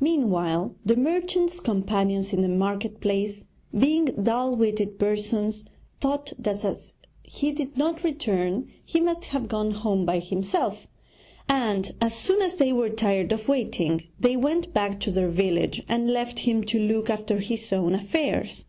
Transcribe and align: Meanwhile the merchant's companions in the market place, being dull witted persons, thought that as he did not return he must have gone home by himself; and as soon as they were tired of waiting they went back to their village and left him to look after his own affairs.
Meanwhile 0.00 0.74
the 0.84 0.96
merchant's 0.96 1.60
companions 1.60 2.30
in 2.34 2.42
the 2.42 2.48
market 2.50 3.00
place, 3.00 3.46
being 3.74 4.04
dull 4.04 4.54
witted 4.54 4.98
persons, 4.98 5.64
thought 5.98 6.34
that 6.38 6.62
as 6.62 6.92
he 7.22 7.52
did 7.52 7.74
not 7.78 8.04
return 8.04 8.70
he 8.84 9.00
must 9.00 9.24
have 9.24 9.48
gone 9.48 9.70
home 9.70 10.04
by 10.04 10.18
himself; 10.18 10.86
and 11.48 11.92
as 12.02 12.12
soon 12.12 12.42
as 12.42 12.56
they 12.56 12.70
were 12.70 12.90
tired 12.90 13.32
of 13.32 13.48
waiting 13.48 14.02
they 14.20 14.36
went 14.36 14.74
back 14.74 15.00
to 15.00 15.10
their 15.10 15.28
village 15.30 15.82
and 15.88 16.10
left 16.10 16.40
him 16.40 16.62
to 16.64 16.78
look 16.78 17.08
after 17.08 17.38
his 17.38 17.72
own 17.72 17.94
affairs. 17.94 18.66